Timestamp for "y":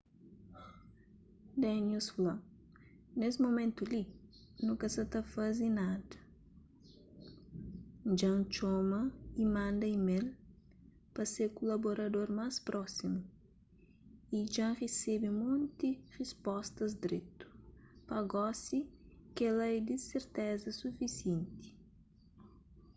9.43-9.43, 14.37-14.37